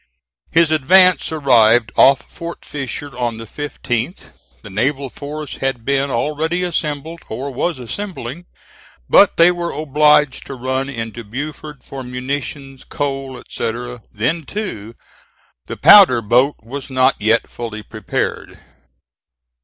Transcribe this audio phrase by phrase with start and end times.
[0.49, 4.31] His advance arrived off Fort Fisher on the 15th.
[4.63, 8.47] The naval force had been already assembled, or was assembling,
[9.07, 14.95] but they were obliged to run into Beaufort for munitions, coal, etc.; then, too,
[15.67, 18.59] the powder boat was not yet fully prepared.